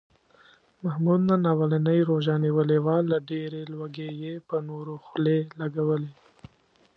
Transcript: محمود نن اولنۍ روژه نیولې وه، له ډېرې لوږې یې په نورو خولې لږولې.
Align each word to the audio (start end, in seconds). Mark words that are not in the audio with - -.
محمود 0.83 1.21
نن 1.29 1.41
اولنۍ 1.53 1.99
روژه 2.09 2.35
نیولې 2.45 2.79
وه، 2.85 2.97
له 3.11 3.17
ډېرې 3.29 3.61
لوږې 3.71 4.09
یې 4.23 4.33
په 4.47 4.55
نورو 4.69 4.93
خولې 5.05 5.39
لږولې. 5.59 6.11